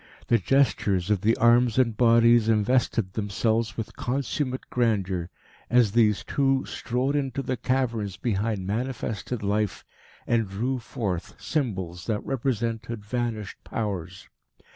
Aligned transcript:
The 0.29 0.39
gestures 0.39 1.11
of 1.11 1.21
the 1.21 1.37
arms 1.37 1.77
and 1.77 1.95
bodies 1.95 2.49
invested 2.49 3.13
themselves 3.13 3.77
with 3.77 3.95
consummate 3.95 4.67
grandeur, 4.71 5.29
as 5.69 5.91
these 5.91 6.23
two 6.23 6.65
strode 6.65 7.15
into 7.15 7.43
the 7.43 7.55
caverns 7.55 8.17
behind 8.17 8.65
manifested 8.65 9.43
life 9.43 9.85
and 10.25 10.49
drew 10.49 10.79
forth 10.79 11.35
symbols 11.39 12.07
that 12.07 12.25
represented 12.25 13.05
vanished 13.05 13.63
Powers. 13.63 14.27